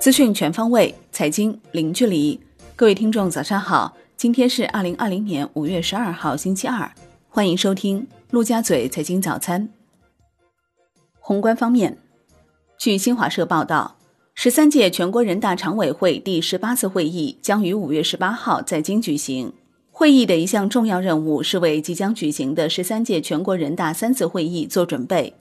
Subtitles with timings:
[0.00, 2.40] 资讯全方位，财经零距离。
[2.74, 3.96] 各位听众，早上好！
[4.16, 6.90] 今天是二零二零年五月十二号，星期二。
[7.28, 9.68] 欢迎收听陆家嘴财经早餐。
[11.18, 11.98] 宏观方面，
[12.78, 13.96] 据新华社报道，
[14.34, 19.52] 十三届全国人大常委会第十八次会议将于五月十八号在京举行。
[19.90, 25.34] 会议的一项重要任务是为即将举行的十三届全国人大三次会议做准备。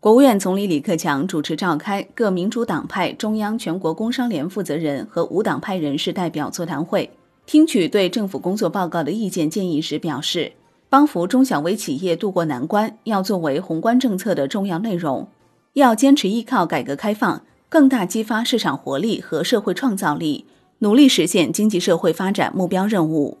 [0.00, 7.10] 国务院总理李克强主持召开各民主党派中央全国工商联负责人和无党派人士代表座谈会。
[7.46, 10.52] 听取对政府工作报告的意见建议时表示，
[10.88, 15.26] 帮扶中小微企业渡过难关要作为宏观政策的重要内容，
[15.72, 20.44] 要坚持依靠改革开放，更大激发市场活力和社会创造力，
[20.78, 23.38] 努力实现经济社会发展目标任务。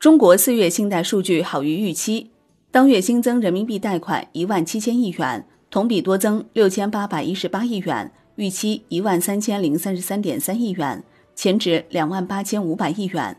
[0.00, 2.30] 中国四月信贷数据好于预期，
[2.74, 11.04] 当月新增人民币贷款一万七千亿元，同比多增六千八百一十八亿元，预期一万三千零三十三点三亿元。
[11.36, 13.36] 前值两万八千五百亿元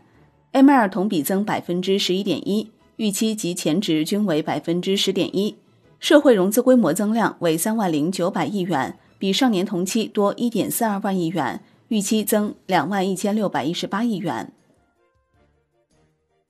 [0.52, 5.54] ，M 二同比增百分之十一点一，预期及前值均为百分之十点一。
[6.00, 14.50] 社会融资规模增量为三万零九百亿元，比上年同期多一点四二万亿元，预期增两万一千六百一十八亿元。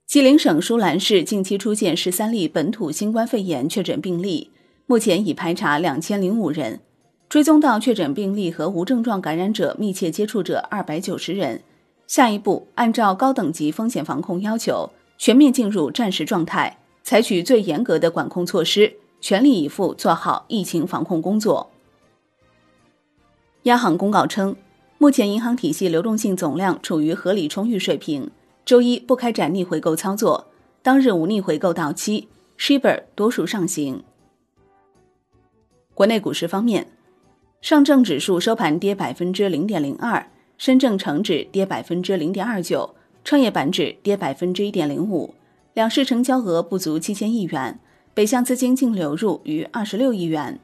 [0.07, 4.53] 吉林省舒兰市近期出现十三例本土新冠肺炎确诊病例，
[4.87, 6.79] 目前已排查两千零五人。
[7.29, 11.61] 追踪到确诊病例和无症状感染者密切接触者二百九十人。
[12.07, 21.69] 下一步，按照高等级风险防控要求，全面进入战时状态，采取最严格的管控措施，全力以赴做好疫情防控工作。
[23.65, 24.55] 央行公告称，
[24.99, 28.31] 目前银行体系流动性总量处于合理充裕水平，
[28.67, 30.49] 周一不开展逆回购操作，
[30.83, 32.29] 当日无逆回购到期
[32.59, 34.03] ，Shibor 多数上行。
[35.95, 36.89] 国内股市方面。
[37.63, 42.95] 上证指数收盘跌百分之零点零二，深证成指跌百分之零点二九，
[43.25, 45.35] 创业板指跌百分之一点零五。
[45.75, 47.81] 两市成交额不足七千亿元，
[48.15, 50.61] 北向资金净流入逾二十六亿元。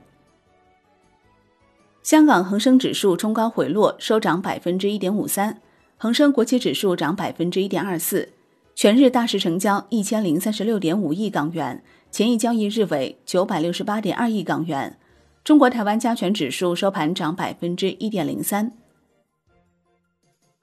[2.02, 5.60] 香港恒生指数冲高回落，收涨百分之一点五三，
[6.02, 8.30] 恒生国企指数涨百分之一点二四。
[8.74, 11.80] 全日大市成交一千零三十六点五亿港元，
[12.10, 14.98] 前一交易日为九百六十八点二亿港元。
[15.44, 18.72] 中国台湾加权指数收盘涨百分之一点零三。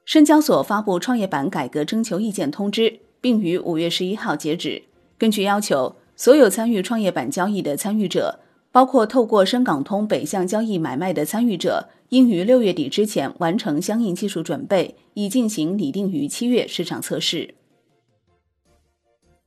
[0.03, 4.83] 深交所发布创业板改革征求意见通知，并于五月十一号截止。
[5.17, 8.41] 根据要求，所有参与创业板交易的参与者，
[8.73, 17.55] 包括透过深港通北向交易买卖的参与者，应于六月底之前完成相应技术准备，以进行拟定于七月市场测试。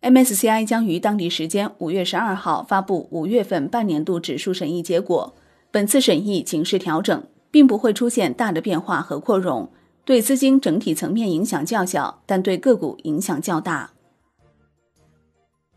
[0.00, 5.34] MSCI 将于当地时间五月十二号发布五月份半年度指数审议结果。
[5.70, 9.70] 本次审议仅是调整，并不会出现大的变化和扩容，
[10.04, 13.92] 对资金整体层面影响较小，但对个股影响较大。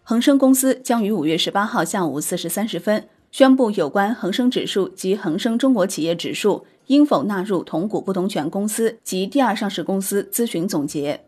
[0.02, 11.26] 恒生公司将于五月十八号下午四时三十分宣布有关恒生指数及恒生中国企业指数应否纳入同股不同权公司及第二上市公司咨询总结。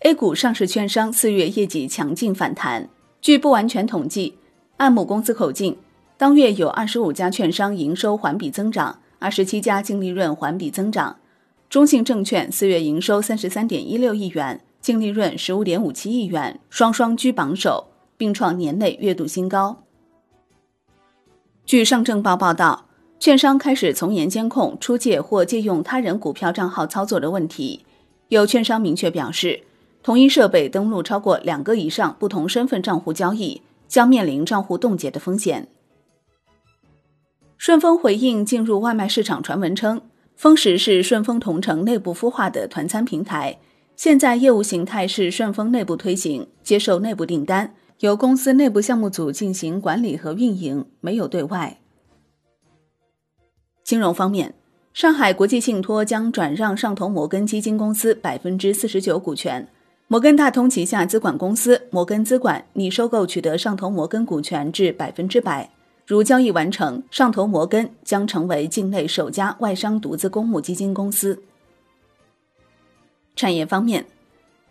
[0.00, 2.88] A 股上市券商四月业绩强劲反弹。
[3.20, 4.38] 据不完全统计，
[4.76, 5.76] 按母公司口径，
[6.16, 11.16] 当月有二十五家券商营收环比增长，二十七家净利润环比增长。
[11.68, 19.82] 中信证券四月营收三十三点一六亿元，净利润十五点五七亿元，双双居榜首，并创年内月度新高。
[21.66, 22.86] 据上证报报道，
[23.18, 27.84] 券商开始从严监控出借或借用他人股票账号操作的问题。
[28.28, 29.62] 有券商明确表示。
[30.00, 35.68] 同一设备登录超过两个以上不同身份账户交易，将面临账户冻结的风险。
[37.58, 40.00] 顺丰回应进入外卖市场传闻称，
[40.34, 43.58] 丰食是顺丰同城内部孵化的团餐平台，
[43.96, 51.80] 现在业务形态是顺丰内部推行，接受内部订单，由公司内部项目组进行管理和运营，没有对外。
[53.88, 54.52] 金融方面，
[54.92, 59.66] 上海国际信托将转让上投摩根基金公司百分之四十九股权。
[60.08, 65.70] 摩根大通旗下资管公司摩根资管拟收购取得上投摩根股权至百分之百，
[66.04, 71.42] 如交易完成，上投摩根将成为境内首家外商独资公募基金公司。
[73.34, 74.04] 产业方面，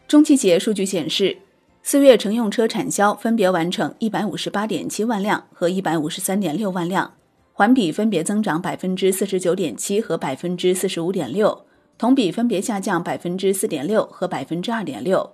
[0.08, 1.40] 中汽协数据显示，
[1.82, 7.16] 四月乘用车产销分别完成一百五十八点七万辆和一百五十三点六万辆，
[7.58, 11.66] 环比分别增长百分之四十九点七和百分之四十五点六。
[11.98, 15.34] 同比分别下降百分之四点六和百分之二点六，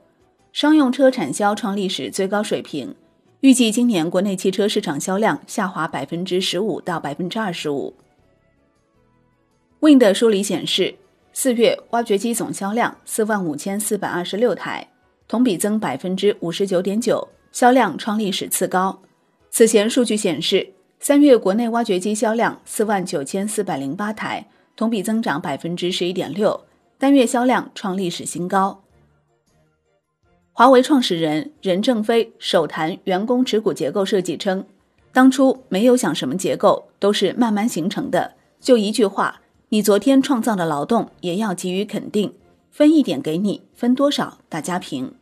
[0.54, 2.96] 商用车产销创历史最高水平。
[3.42, 7.94] 预计今年国内汽车市场销量下滑百分之十五到百分之二十五。
[9.82, 10.96] Wind 的梳理显示，
[11.34, 14.88] 四月挖掘机总销量四万五千四百二十六台，
[15.28, 18.98] 同比增百分之五十九点九，销量创历史次高。
[19.50, 20.66] 此前数据显示，
[21.06, 26.62] 三月国内挖掘机销量四万九千四百零八台，同比增长百分之十一点六，
[26.98, 28.82] 单月销量创历史新高。
[30.54, 34.66] 华为创始人任正非首谈员工持股结构设计称，
[35.12, 38.36] 当初没有想什么结构，都是慢慢形成的。
[38.62, 42.34] 就一句话，你昨天创造的劳动也要给予肯定，
[42.72, 45.14] 分一点给你，分多少大家评。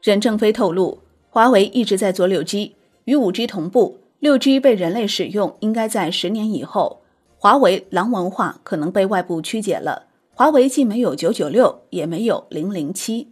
[0.00, 1.00] 任正非透露，
[1.30, 2.76] 华为一直在做六 G，
[3.06, 7.02] 与五 G 同步，六 G 被人类使用应该在十年以后。
[7.36, 13.28] 华为狼文化可能被外部曲解了，华为既没有九九六，也没有零零七。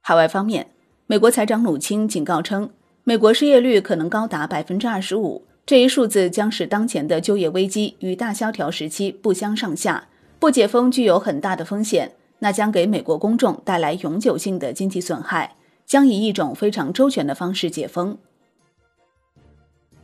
[0.00, 0.68] 海外方面，
[1.06, 2.70] 美国财长努钦警告称，
[3.04, 10.08] 美国失业率可能高达百分之二十五，这一数字将使当前的就业危机与大萧条时期不相上下。
[10.38, 18.16] 不解封具有很大的风险，那将给美国公众带来永久性的经济损害，将以一种非常周全的方式解封。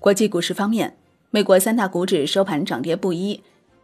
[0.02, 0.96] 国际股市方面，
[1.31, 3.40] 美国三大股指收盘涨跌不一，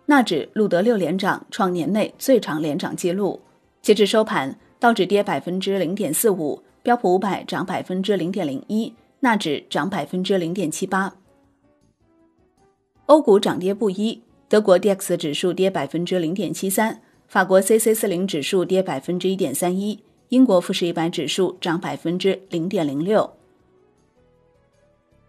[0.07, 3.41] 纳指录得六连涨，创年内最长连涨纪录。
[3.81, 4.59] 截至收盘。
[4.81, 11.15] 道指跌百分之零点四五，标普五百涨百分之零点零一，纳指涨百分之零点七八。
[13.07, 20.01] 欧股涨跌不一，德国 D X 指数跌百分之零点七三，法国 C C 四零指数跌百分之一点三一，
[20.31, 23.38] 英国富时一百指数涨百分之零点零六。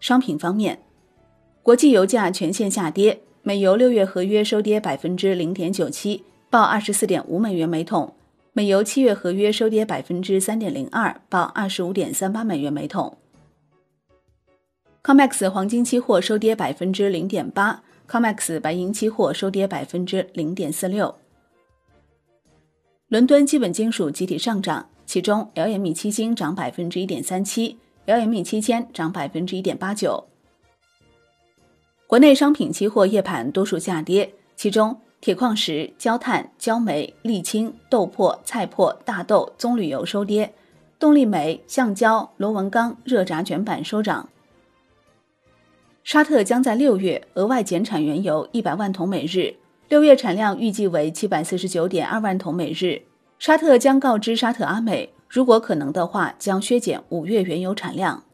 [0.00, 0.80] 商品方面，
[1.62, 8.14] 国际油价全线下跌，美油六月合约收跌百分之零点九七，报二十四点五美元每桶。
[8.52, 13.16] 美油七月合约收跌百分之三点零二，报二十五点三八美元每桶。
[15.04, 21.14] COMEX 黄金期货收跌百分之零点八，COMEX 白银期货收跌百分之零点四六。
[23.08, 27.78] 伦敦基本金属集体上涨，其中 LME 期金涨百分之一点三七
[28.10, 30.26] ，LME 期铅涨百分之一点八九。
[32.06, 35.00] 国内商品期货夜盘多数下跌，其中。
[35.22, 40.54] 铁矿石、焦炭、焦煤、沥青、豆粕、菜粕、大豆、棕榈油收跌，
[40.98, 44.30] 动力煤、橡胶、螺纹钢、热轧卷板收涨。
[46.04, 49.54] 沙特将在六月额外减产原油一百万桶每日，
[49.90, 53.02] 六月产量预计为七百四十九点二万桶每日。
[53.38, 58.24] 沙特将告知沙特阿美，如果可能的话，将削减五月原油产量。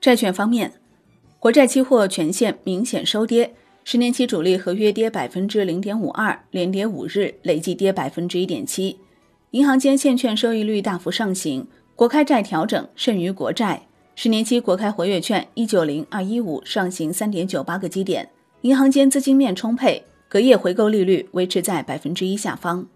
[0.00, 0.72] 债券方面，
[1.38, 3.54] 国债期货全线明显收跌。
[3.84, 8.98] 十年期主力合约跌百分之零点五二，连跌五日，累计跌百分之一点七。
[9.50, 13.82] 银行间现券收益率大幅上行，国开债调整甚于国债。
[14.14, 18.30] 十年期国开活跃券一九零二一五上行三点九八个基点，
[18.62, 22.86] 银行间资金面充沛，隔夜回购利率维持在百分之一下方。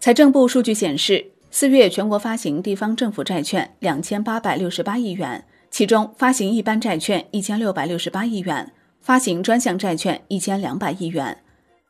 [0.00, 8.72] 财政部数据显示，四月全国发行地方政府债券两千八百六十八亿元，其中发行一般债券一千六百六十八亿元。
[9.02, 11.36] 发行专项债券一千两百亿元，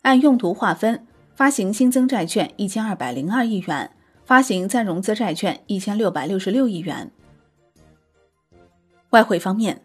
[0.03, 3.89] 按用途划分，发行新增债券一千二百零二亿元，
[4.25, 7.09] 发行再融资债券一千六百六十六亿元。
[9.11, 9.81] 外汇方面，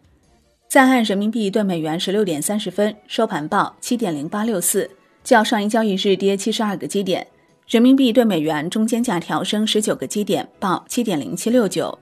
[0.68, 4.90] 在岸人民币兑美元十六点三十分收盘报七点零八六四，
[5.24, 7.28] 较上一交易日跌七十二个基点，
[7.68, 11.98] 人民币对美元中间价调升十九个基点，报七点零七六九。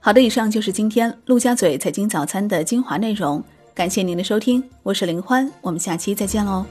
[0.00, 6.66] 好的，以上就是今天陆家嘴财经早餐的精华内容，感谢您的收听，我是林欢，我们下期再见喽。